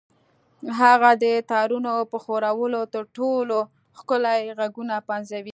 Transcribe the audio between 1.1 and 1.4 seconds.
د